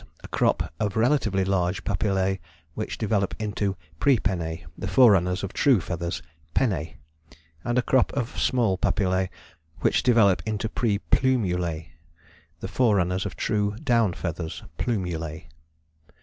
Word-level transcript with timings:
a 0.23 0.27
crop 0.27 0.73
of 0.79 0.95
relatively 0.97 1.45
large 1.45 1.83
papillae 1.83 2.39
which 2.73 2.97
develop 2.97 3.35
into 3.37 3.77
prepennae, 3.99 4.65
the 4.75 4.87
forerunners 4.87 5.43
of 5.43 5.53
true 5.53 5.79
feathers 5.79 6.23
(pennae), 6.55 6.97
and 7.63 7.77
a 7.77 7.83
crop 7.83 8.11
of 8.13 8.39
small 8.39 8.79
papillae 8.79 9.29
which 9.81 10.01
develop 10.01 10.41
into 10.43 10.67
preplumulae, 10.67 11.89
the 12.61 12.67
forerunners 12.67 13.27
of 13.27 13.35
true 13.35 13.75
down 13.83 14.11
feathers 14.11 14.63
(plumulae). 14.79 15.45